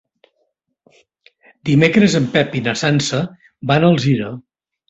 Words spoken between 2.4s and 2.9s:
i na